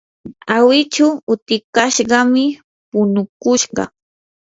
awichu 0.55 1.07
utikashqami 1.33 2.43
punukushqa. 2.89 3.83